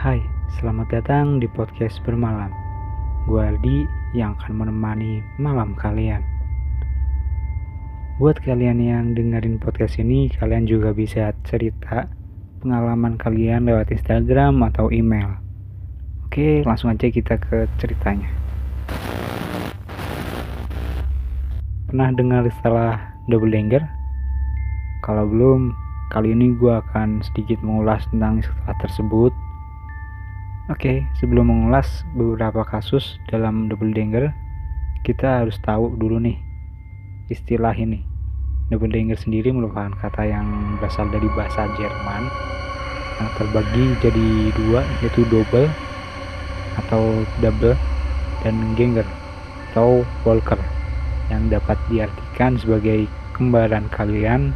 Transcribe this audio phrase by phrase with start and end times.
[0.00, 0.16] Hai,
[0.56, 2.48] selamat datang di podcast bermalam.
[3.28, 3.84] Gue Aldi
[4.16, 6.24] yang akan menemani malam kalian.
[8.16, 12.08] Buat kalian yang dengerin podcast ini, kalian juga bisa cerita
[12.64, 15.36] pengalaman kalian lewat Instagram atau email.
[16.24, 18.32] Oke, langsung aja kita ke ceritanya.
[21.92, 22.96] Pernah dengar istilah
[23.28, 23.84] double danger?
[25.04, 25.76] Kalau belum,
[26.08, 29.49] kali ini gue akan sedikit mengulas tentang istilah tersebut.
[30.70, 34.30] Oke, sebelum mengulas beberapa kasus dalam double danger,
[35.02, 36.38] kita harus tahu dulu nih
[37.26, 38.06] istilah ini.
[38.70, 40.46] Double danger sendiri merupakan kata yang
[40.78, 42.22] berasal dari bahasa Jerman
[43.18, 45.66] yang terbagi jadi dua yaitu double
[46.86, 47.74] atau double
[48.46, 49.06] dan ganger
[49.74, 50.62] atau walker
[51.34, 54.54] yang dapat diartikan sebagai kembaran kalian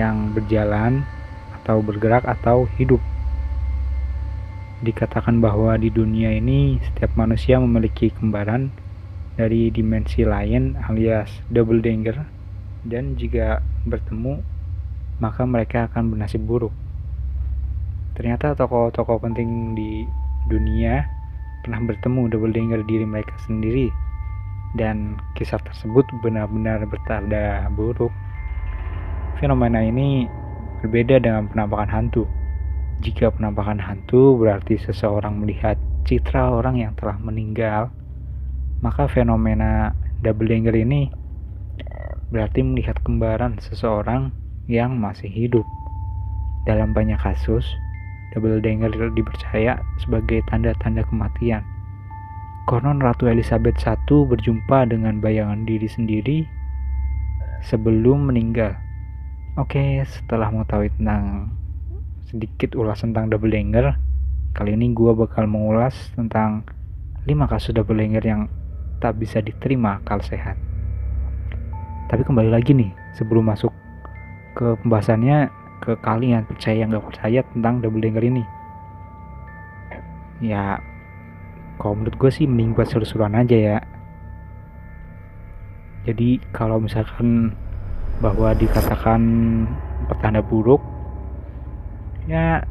[0.00, 1.04] yang berjalan
[1.60, 3.04] atau bergerak atau hidup.
[4.82, 8.74] Dikatakan bahwa di dunia ini setiap manusia memiliki kembaran
[9.34, 12.26] dari dimensi lain alias double danger
[12.86, 14.42] dan jika bertemu
[15.22, 16.74] maka mereka akan bernasib buruk.
[18.14, 20.06] Ternyata tokoh-tokoh penting di
[20.46, 21.02] dunia
[21.66, 23.90] pernah bertemu double danger diri mereka sendiri
[24.74, 28.10] dan kisah tersebut benar-benar bertanda buruk.
[29.38, 30.26] Fenomena ini
[30.82, 32.26] berbeda dengan penampakan hantu.
[33.02, 37.90] Jika penampakan hantu berarti seseorang melihat citra orang yang telah meninggal,
[38.84, 41.08] maka fenomena double danger ini
[42.28, 44.34] berarti melihat kembaran seseorang
[44.66, 45.62] yang masih hidup.
[46.64, 47.64] Dalam banyak kasus,
[48.32, 51.62] double danger dipercaya sebagai tanda-tanda kematian.
[52.64, 56.48] Konon Ratu Elizabeth I berjumpa dengan bayangan diri sendiri
[57.60, 58.72] sebelum meninggal.
[59.60, 61.52] Oke, setelah mengetahui tentang
[62.34, 63.94] sedikit ulasan tentang double danger,
[64.58, 66.66] kali ini gue bakal mengulas tentang
[67.30, 68.50] 5 kasus double danger yang
[68.98, 70.58] tak bisa diterima akal sehat.
[72.10, 73.70] Tapi kembali lagi nih, sebelum masuk
[74.58, 75.46] ke pembahasannya,
[75.78, 78.42] ke kalian percaya nggak percaya tentang double danger ini.
[80.42, 80.82] Ya,
[81.78, 83.78] kalau menurut gue sih mending buat seru-seruan aja ya.
[86.02, 87.54] Jadi kalau misalkan
[88.18, 89.22] bahwa dikatakan
[90.10, 90.82] pertanda buruk,
[92.24, 92.64] ya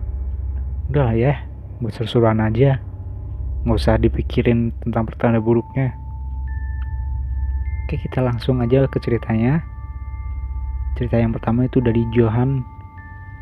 [0.89, 1.33] udahlah ya,
[1.79, 2.81] buat seru-seruan aja.
[3.63, 5.95] Nggak usah dipikirin tentang pertanda buruknya.
[7.83, 9.63] Oke kita langsung aja ke ceritanya.
[10.95, 12.63] Cerita yang pertama itu dari Johann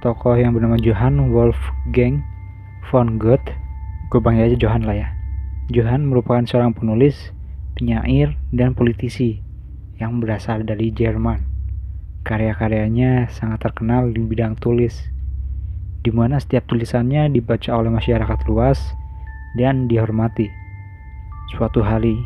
[0.01, 2.25] Tokoh yang bernama Johann Wolfgang
[2.89, 3.53] von Goethe.
[4.09, 5.09] Gue panggil aja Johann lah ya.
[5.69, 7.31] Johann merupakan seorang penulis,
[7.77, 9.39] penyair, dan politisi
[10.01, 11.45] Yang berasal dari Jerman.
[12.25, 14.97] Karya-karyanya sangat terkenal di bidang tulis
[16.01, 18.97] di mana setiap tulisannya dibaca oleh masyarakat luas
[19.53, 20.49] dan dihormati.
[21.53, 22.17] Suatu hari,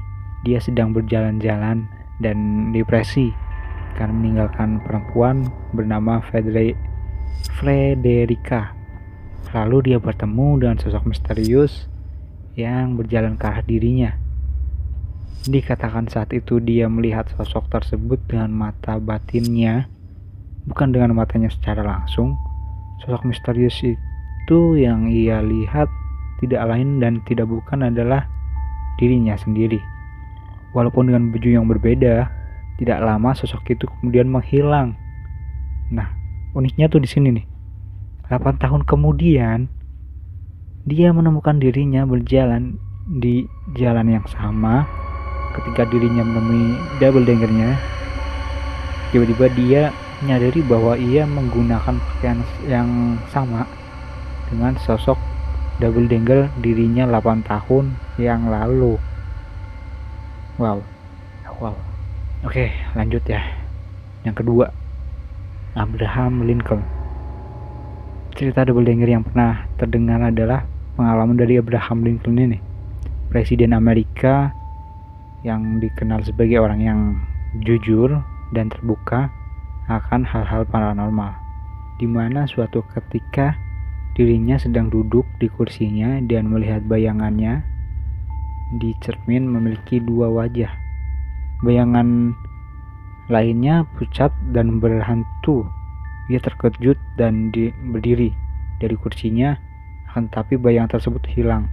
[0.46, 1.90] dia sedang berjalan-jalan
[2.24, 2.38] dan
[2.72, 3.34] depresi
[3.98, 6.22] karena meninggalkan perempuan bernama
[7.56, 8.72] Frederica.
[9.56, 11.88] Lalu dia bertemu dengan sosok misterius
[12.56, 14.16] yang berjalan ke arah dirinya.
[15.46, 19.88] Dikatakan saat itu dia melihat sosok tersebut dengan mata batinnya,
[20.70, 22.38] bukan dengan matanya secara langsung.
[23.04, 25.90] Sosok misterius itu yang ia lihat
[26.40, 28.28] tidak lain dan tidak bukan adalah
[29.00, 29.80] dirinya sendiri.
[30.76, 32.28] Walaupun dengan baju yang berbeda,
[32.76, 34.96] tidak lama sosok itu kemudian menghilang.
[35.92, 36.12] Nah,
[36.52, 37.46] uniknya tuh di sini nih.
[38.28, 39.72] 8 tahun kemudian,
[40.86, 42.76] dia menemukan dirinya berjalan
[43.22, 43.46] di
[43.78, 44.86] jalan yang sama
[45.56, 47.78] ketika dirinya menemui double dangernya.
[49.14, 49.84] Tiba-tiba dia
[50.24, 52.40] menyadari bahwa ia menggunakan pakaian
[52.70, 53.68] yang sama
[54.48, 55.20] dengan sosok
[55.84, 58.96] double danger dirinya 8 tahun yang lalu.
[60.56, 60.80] Wow.
[61.60, 61.76] Wow.
[62.48, 63.44] Oke, lanjut ya.
[64.24, 64.72] Yang kedua,
[65.76, 66.84] Abraham Lincoln.
[68.36, 72.60] Cerita double danger yang pernah terdengar adalah pengalaman dari Abraham Lincoln ini.
[73.32, 74.52] Presiden Amerika
[75.44, 77.00] yang dikenal sebagai orang yang
[77.64, 78.24] jujur
[78.56, 79.32] dan terbuka
[79.86, 81.38] akan hal-hal paranormal.
[82.02, 83.56] Di mana suatu ketika
[84.16, 87.62] dirinya sedang duduk di kursinya dan melihat bayangannya
[88.82, 90.72] di cermin memiliki dua wajah.
[91.62, 92.34] Bayangan
[93.30, 95.70] lainnya pucat dan berhantu.
[96.34, 98.34] Ia terkejut dan di, berdiri
[98.82, 99.54] dari kursinya,
[100.10, 101.70] akan tapi bayangan tersebut hilang.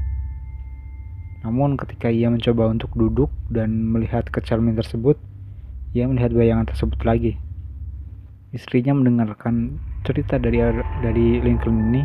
[1.43, 5.19] Namun ketika ia mencoba untuk duduk dan melihat ke cermin tersebut,
[5.97, 7.41] ia melihat bayangan tersebut lagi.
[8.53, 10.61] Istrinya mendengarkan cerita dari
[11.01, 12.05] dari Lincoln ini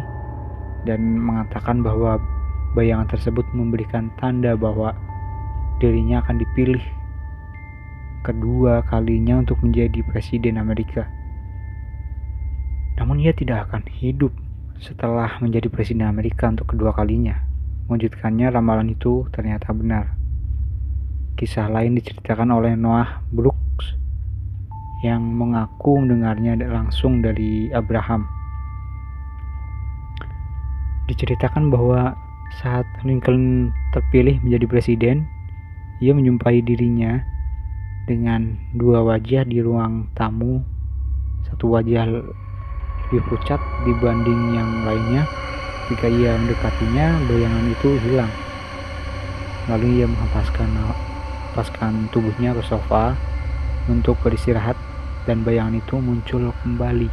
[0.88, 2.16] dan mengatakan bahwa
[2.72, 4.96] bayangan tersebut memberikan tanda bahwa
[5.84, 6.80] dirinya akan dipilih
[8.24, 11.04] kedua kalinya untuk menjadi presiden Amerika.
[12.96, 14.32] Namun ia tidak akan hidup
[14.80, 17.44] setelah menjadi presiden Amerika untuk kedua kalinya.
[17.92, 20.16] Mewujudkannya ramalan itu ternyata benar.
[21.36, 23.57] Kisah lain diceritakan oleh Noah Brooks
[25.06, 28.26] yang mengaku mendengarnya langsung dari Abraham.
[31.06, 32.18] Diceritakan bahwa
[32.60, 35.30] saat Lincoln terpilih menjadi presiden,
[36.02, 37.22] ia menjumpai dirinya
[38.10, 40.66] dengan dua wajah di ruang tamu,
[41.46, 45.30] satu wajah lebih pucat dibanding yang lainnya.
[45.88, 48.32] Ketika ia mendekatinya, bayangan itu hilang.
[49.72, 53.16] Lalu ia menghempaskan tubuhnya ke sofa
[53.88, 54.76] untuk beristirahat
[55.28, 57.12] dan bayangan itu muncul kembali.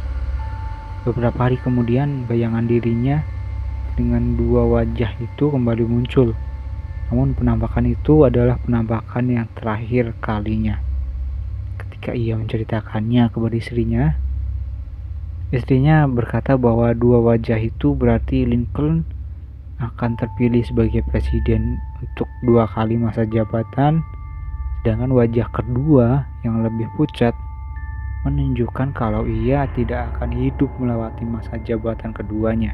[1.05, 3.21] Beberapa hari kemudian, bayangan dirinya
[3.93, 6.33] dengan dua wajah itu kembali muncul.
[7.11, 10.81] Namun penampakan itu adalah penampakan yang terakhir kalinya.
[11.77, 14.17] Ketika ia menceritakannya kepada istrinya,
[15.53, 19.05] istrinya berkata bahwa dua wajah itu berarti Lincoln
[19.77, 24.01] akan terpilih sebagai presiden untuk dua kali masa jabatan,
[24.81, 27.35] sedangkan wajah kedua yang lebih pucat
[28.25, 32.73] menunjukkan kalau ia tidak akan hidup melewati masa jabatan keduanya.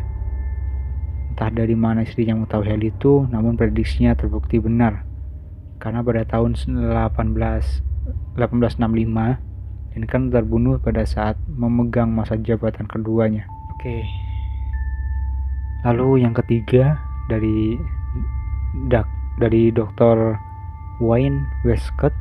[1.35, 5.03] Entah dari mana istrinya mengetahui hal itu, namun prediksinya terbukti benar.
[5.83, 6.87] Karena pada tahun 18,
[8.39, 9.51] 1865,
[9.91, 13.43] Lincoln terbunuh pada saat memegang masa jabatan keduanya.
[13.75, 14.07] Oke.
[15.83, 16.95] Lalu yang ketiga
[17.27, 17.75] dari
[18.87, 19.09] dak
[19.41, 20.39] dari Dr.
[21.03, 22.13] Wayne Westcott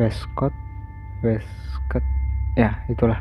[0.00, 0.54] Westcott
[1.22, 2.15] Westcott
[2.56, 3.20] ya itulah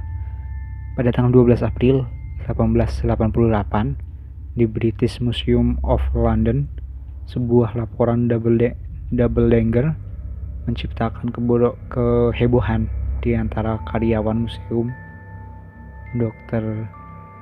[0.95, 2.07] pada tanggal 12 April
[2.47, 3.99] 1888
[4.55, 6.71] di British Museum of London,
[7.27, 8.71] sebuah laporan double, de
[9.11, 9.91] double denger
[10.63, 11.35] menciptakan
[11.91, 12.87] kehebohan
[13.19, 14.87] di antara karyawan museum
[16.15, 16.87] Dr.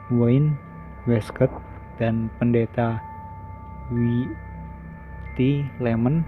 [0.10, 0.58] Wayne
[1.06, 1.54] Westcott
[2.02, 2.98] dan pendeta
[3.94, 4.26] W.
[5.38, 5.62] T.
[5.78, 6.26] Lemon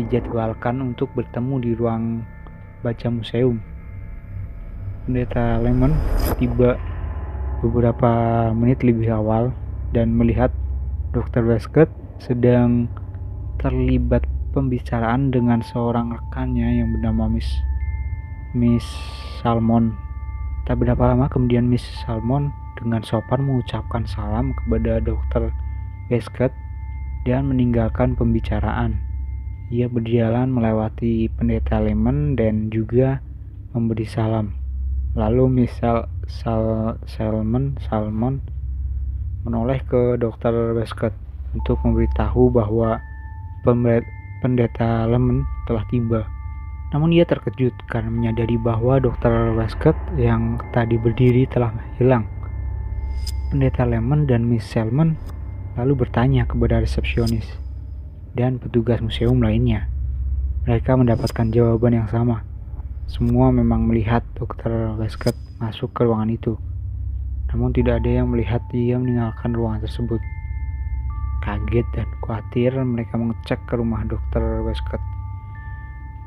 [0.00, 2.24] dijadwalkan untuk bertemu di ruang
[2.80, 3.60] baca museum.
[5.08, 5.96] Pendeta Lemon
[6.36, 6.76] tiba
[7.64, 8.12] beberapa
[8.52, 9.56] menit lebih awal
[9.96, 10.52] dan melihat
[11.16, 11.48] Dr.
[11.48, 11.88] Westcott
[12.20, 12.92] sedang
[13.56, 17.48] terlibat pembicaraan dengan seorang rekannya yang bernama Miss
[18.52, 18.84] Miss
[19.40, 19.96] Salmon.
[20.68, 25.48] Tak berapa lama kemudian Miss Salmon dengan sopan mengucapkan salam kepada Dr.
[26.12, 26.52] Westcott
[27.24, 29.00] dan meninggalkan pembicaraan.
[29.72, 33.24] Ia berjalan melewati pendeta Lemon dan juga
[33.72, 34.57] memberi salam.
[35.16, 38.44] Lalu Miss Sal, Sal, Salmon Salmon
[39.46, 41.14] menoleh ke dokter Westcott
[41.56, 43.00] untuk memberitahu bahwa
[44.44, 46.28] pendeta Lemon telah tiba.
[46.92, 52.28] Namun ia terkejut karena menyadari bahwa dokter Westcott yang tadi berdiri telah hilang.
[53.48, 55.16] Pendeta Lemon dan Miss Selman
[55.76, 57.48] lalu bertanya kepada resepsionis
[58.36, 59.88] dan petugas museum lainnya.
[60.68, 62.44] Mereka mendapatkan jawaban yang sama.
[63.08, 66.54] Semua memang melihat dokter Westcott masuk ke ruangan itu
[67.48, 70.20] namun tidak ada yang melihat dia meninggalkan ruangan tersebut.
[71.40, 75.00] Kaget dan khawatir mereka mengecek ke rumah dokter Westcott.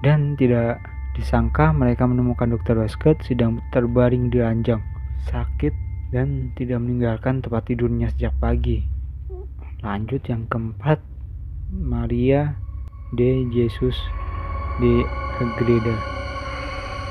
[0.02, 0.82] Dan tidak
[1.14, 4.82] disangka mereka menemukan dokter Westcott sedang terbaring di ranjang,
[5.30, 5.74] sakit
[6.10, 8.82] dan tidak meninggalkan tempat tidurnya sejak pagi.
[9.86, 10.98] Lanjut yang keempat,
[11.70, 12.58] Maria
[13.14, 13.98] de Jesus
[14.82, 15.06] de
[15.38, 16.21] Agreda.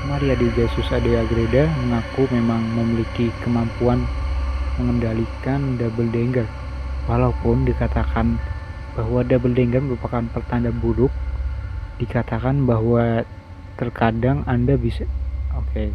[0.09, 4.01] Maria de Jesus Ade Agreda mengaku memang memiliki kemampuan
[4.81, 6.49] mengendalikan double denger.
[7.05, 8.41] Walaupun dikatakan
[8.97, 11.13] bahwa double denger merupakan pertanda buruk,
[12.01, 13.21] dikatakan bahwa
[13.77, 15.05] terkadang Anda bisa
[15.53, 15.93] oke okay,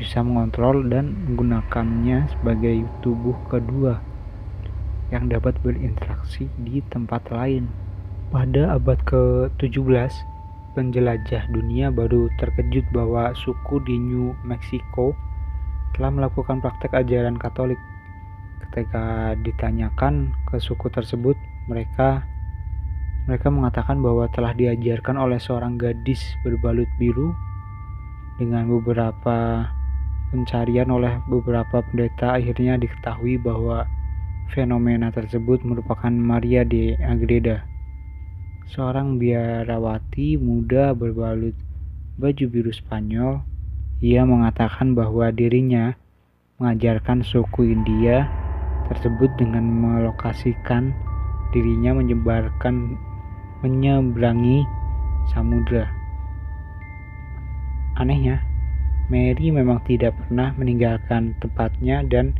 [0.00, 4.00] bisa mengontrol dan menggunakannya sebagai tubuh kedua
[5.12, 7.68] yang dapat berinteraksi di tempat lain.
[8.32, 10.33] Pada abad ke-17,
[10.74, 15.14] penjelajah dunia baru terkejut bahwa suku di New Mexico
[15.94, 17.78] telah melakukan praktek ajaran Katolik.
[18.58, 21.38] Ketika ditanyakan ke suku tersebut,
[21.70, 22.26] mereka
[23.24, 27.32] mereka mengatakan bahwa telah diajarkan oleh seorang gadis berbalut biru
[28.36, 29.70] dengan beberapa
[30.34, 33.86] pencarian oleh beberapa pendeta akhirnya diketahui bahwa
[34.50, 37.64] fenomena tersebut merupakan Maria de Agreda
[38.72, 41.52] seorang biarawati muda berbalut
[42.16, 43.44] baju biru Spanyol.
[44.00, 45.96] Ia mengatakan bahwa dirinya
[46.60, 48.28] mengajarkan suku India
[48.88, 50.92] tersebut dengan melokasikan
[51.56, 53.00] dirinya menyebarkan
[53.64, 54.66] menyeberangi
[55.32, 55.88] samudra.
[57.96, 58.42] Anehnya,
[59.08, 62.34] Mary memang tidak pernah meninggalkan tempatnya dan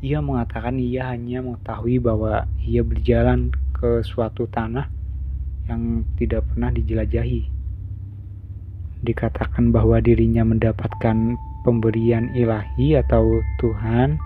[0.00, 4.95] ia mengatakan ia hanya mengetahui bahwa ia berjalan ke suatu tanah
[5.66, 7.42] yang tidak pernah dijelajahi.
[9.02, 14.18] Dikatakan bahwa dirinya mendapatkan pemberian ilahi atau Tuhan,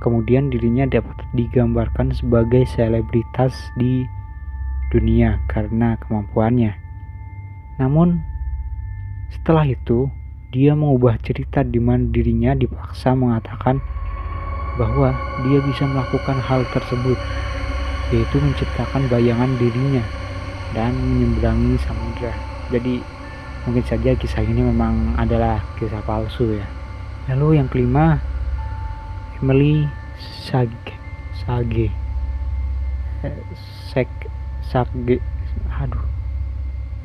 [0.00, 4.06] kemudian dirinya dapat digambarkan sebagai selebritas di
[4.94, 6.74] dunia karena kemampuannya.
[7.82, 8.22] Namun,
[9.34, 10.06] setelah itu,
[10.54, 13.82] dia mengubah cerita di mana dirinya dipaksa mengatakan
[14.78, 15.10] bahwa
[15.42, 17.18] dia bisa melakukan hal tersebut,
[18.14, 20.02] yaitu menciptakan bayangan dirinya
[20.76, 22.34] dan menyeberangi samudra.
[22.68, 23.00] Jadi,
[23.64, 26.66] mungkin saja kisah ini memang adalah kisah palsu ya.
[27.32, 28.20] Lalu yang kelima,
[29.40, 29.88] Emily
[30.18, 30.92] Sage,
[31.46, 31.88] Sage,
[33.88, 34.10] Sek,
[34.66, 35.22] Sage,
[35.72, 36.04] aduh,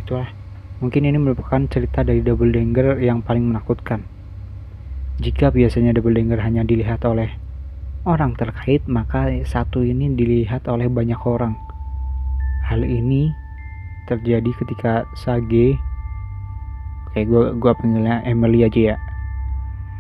[0.04, 0.28] itulah
[0.80, 4.00] Mungkin ini merupakan cerita dari double danger yang paling menakutkan.
[5.20, 7.36] Jika biasanya double danger hanya dilihat oleh
[8.08, 11.60] orang terkait, maka satu ini dilihat oleh banyak orang.
[12.64, 13.28] Hal ini
[14.10, 15.78] terjadi ketika Sage,
[17.06, 18.98] oke gue gua panggilnya Emily aja ya.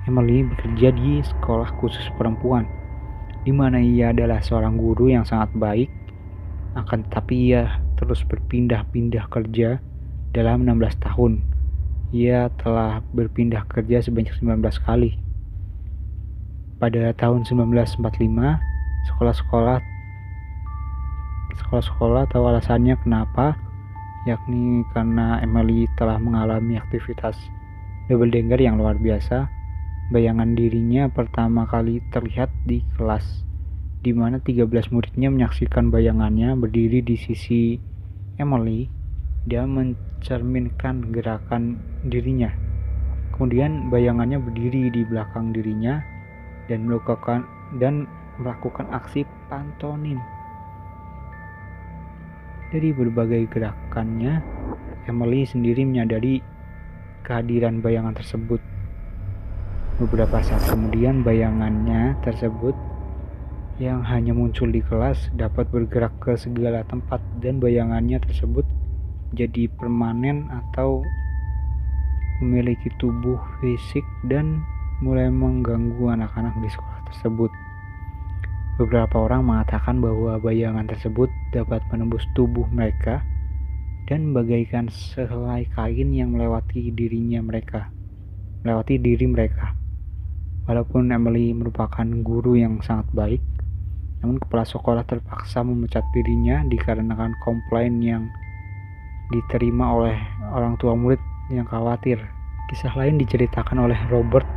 [0.09, 2.65] Emily bekerja di sekolah khusus perempuan,
[3.45, 5.89] di mana ia adalah seorang guru yang sangat baik,
[6.73, 9.77] akan tetapi ia terus berpindah-pindah kerja
[10.33, 11.45] dalam 16 tahun,
[12.09, 15.13] ia telah berpindah kerja sebanyak 19 kali.
[16.81, 18.57] Pada tahun 1945,
[19.13, 19.77] sekolah-sekolah
[21.59, 23.53] sekolah-sekolah tahu alasannya kenapa,
[24.27, 27.39] yakni karena Emily telah mengalami aktivitas
[28.09, 29.47] double danger yang luar biasa.
[30.09, 33.45] Bayangan dirinya pertama kali terlihat di kelas,
[34.01, 37.77] di mana 13 muridnya menyaksikan bayangannya berdiri di sisi
[38.41, 38.89] Emily
[39.45, 41.77] dia mencerminkan gerakan
[42.09, 42.49] dirinya.
[43.37, 46.01] Kemudian bayangannya berdiri di belakang dirinya
[46.65, 47.45] dan melakukan
[47.77, 48.09] dan
[48.41, 50.17] melakukan aksi pantonin.
[52.69, 54.45] Dari berbagai gerakannya,
[55.09, 56.37] Emily sendiri menyadari
[57.25, 58.61] kehadiran bayangan tersebut.
[59.97, 62.77] Beberapa saat kemudian bayangannya tersebut
[63.81, 68.69] yang hanya muncul di kelas dapat bergerak ke segala tempat dan bayangannya tersebut
[69.33, 71.01] jadi permanen atau
[72.45, 74.61] memiliki tubuh fisik dan
[75.01, 77.49] mulai mengganggu anak-anak di sekolah tersebut.
[78.79, 83.19] Beberapa orang mengatakan bahwa bayangan tersebut dapat menembus tubuh mereka
[84.07, 87.91] dan bagaikan sehelai kain yang melewati dirinya mereka,
[88.63, 89.75] melewati diri mereka.
[90.63, 93.43] Walaupun Emily merupakan guru yang sangat baik,
[94.23, 98.31] namun kepala sekolah terpaksa memecat dirinya dikarenakan komplain yang
[99.27, 100.15] diterima oleh
[100.55, 101.19] orang tua murid
[101.51, 102.15] yang khawatir.
[102.71, 104.47] Kisah lain diceritakan oleh Robert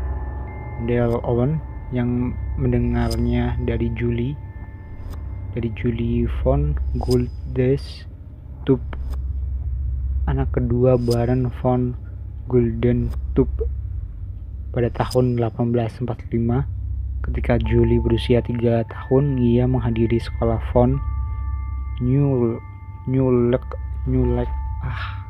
[0.86, 4.34] Dale Owen yang mendengarnya dari Julie.
[5.52, 8.08] Dari Julie von Guldes
[8.64, 8.80] Tub
[10.24, 11.92] anak kedua Baron von
[12.48, 13.50] Gulden Tub
[14.72, 16.08] pada tahun 1845
[17.28, 20.96] ketika Julie berusia tiga tahun ia menghadiri sekolah von
[22.00, 22.56] New
[23.10, 23.62] Newlek
[24.08, 24.50] Newlek
[24.82, 25.22] ah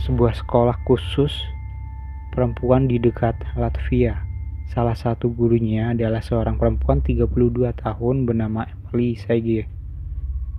[0.00, 1.32] sebuah sekolah khusus
[2.34, 4.18] perempuan di dekat Latvia.
[4.74, 7.30] Salah satu gurunya adalah seorang perempuan 32
[7.78, 9.70] tahun bernama Emily Sage.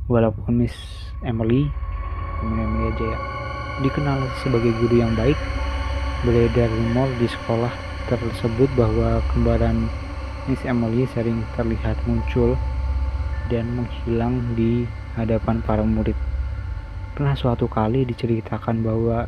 [0.08, 0.72] Walaupun Miss
[1.27, 1.67] Emily,
[2.39, 3.20] teman Emily aja ya,
[3.84, 5.36] dikenal sebagai guru yang baik,
[6.24, 7.74] beredar rumor di sekolah
[8.08, 9.91] tersebut bahwa kembaran
[10.48, 12.55] Miss Emily sering terlihat muncul
[13.51, 14.88] dan menghilang di
[15.20, 16.15] hadapan para murid.
[17.20, 19.27] Pernah suatu kali diceritakan bahwa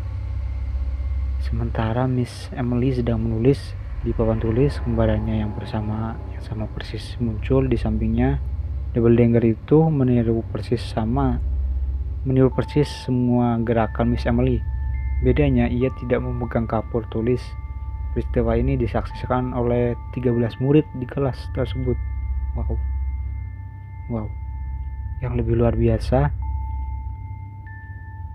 [1.48, 3.72] sementara Miss Emily sedang menulis
[4.04, 8.44] di papan tulis kembarannya yang bersama yang sama persis muncul di sampingnya.
[8.92, 11.40] Double Danger itu meniru persis sama
[12.28, 14.60] meniru persis semua gerakan Miss Emily.
[15.24, 17.40] Bedanya ia tidak memegang kapur tulis.
[18.12, 21.96] Peristiwa ini disaksikan oleh 13 murid di kelas tersebut.
[22.60, 22.76] Wow.
[24.12, 24.28] Wow.
[25.24, 26.34] Yang lebih luar biasa,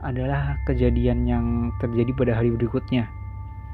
[0.03, 1.47] adalah kejadian yang
[1.79, 3.07] terjadi pada hari berikutnya.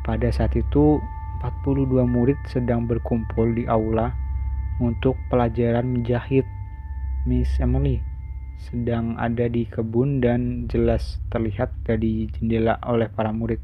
[0.04, 1.00] Pada saat itu,
[1.40, 4.12] 42 murid sedang berkumpul di aula
[4.80, 6.44] untuk pelajaran menjahit.
[7.26, 8.00] Miss Emily
[8.58, 13.62] sedang ada di kebun dan jelas terlihat dari jendela oleh para murid.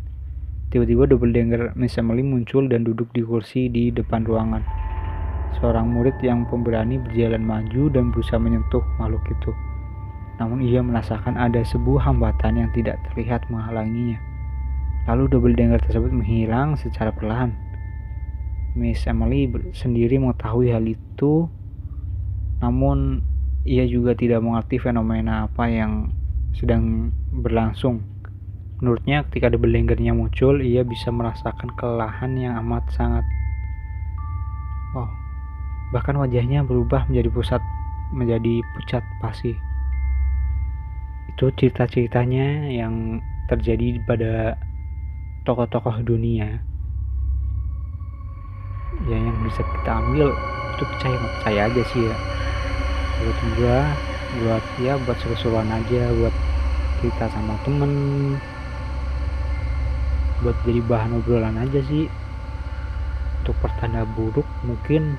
[0.70, 4.64] Tiba-tiba double denger Miss Emily muncul dan duduk di kursi di depan ruangan.
[5.54, 9.54] seorang murid yang pemberani berjalan maju dan berusaha menyentuh makhluk itu.
[10.40, 14.18] Namun ia merasakan ada sebuah hambatan yang tidak terlihat menghalanginya.
[15.06, 17.52] Lalu double denger tersebut menghilang secara perlahan.
[18.74, 21.46] Miss Emily sendiri mengetahui hal itu,
[22.58, 23.22] namun
[23.62, 26.10] ia juga tidak mengerti fenomena apa yang
[26.56, 28.02] sedang berlangsung.
[28.82, 33.22] Menurutnya ketika double dengernya muncul, ia bisa merasakan kelelahan yang amat sangat.
[34.92, 35.06] Wow,
[35.94, 37.62] bahkan wajahnya berubah menjadi pusat
[38.10, 39.54] menjadi pucat pasi.
[41.34, 43.18] Itu cerita-ceritanya yang
[43.50, 44.54] terjadi pada
[45.42, 46.62] tokoh-tokoh dunia.
[49.10, 50.30] Ya yang bisa kita ambil
[50.78, 52.16] itu percaya percaya aja sih ya.
[53.18, 53.78] Buat gua
[54.46, 56.34] buat ya buat seru-seruan aja buat
[57.02, 57.90] cerita sama temen.
[60.46, 62.06] Buat jadi bahan obrolan aja sih.
[63.42, 65.18] Untuk pertanda buruk mungkin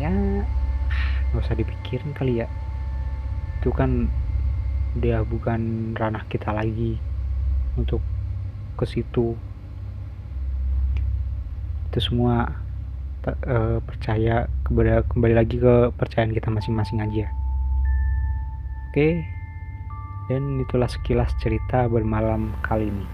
[0.00, 0.08] ya
[1.28, 2.48] nggak usah dipikirin kali ya.
[3.60, 4.08] Itu kan
[4.98, 6.98] dia bukan ranah kita lagi
[7.74, 8.02] untuk
[8.78, 9.34] ke situ.
[11.90, 12.50] Itu semua
[13.26, 17.26] uh, percaya kepada kembali lagi ke percayaan kita masing-masing aja.
[18.90, 19.26] Oke?
[20.30, 23.06] Dan itulah sekilas cerita bermalam kali ini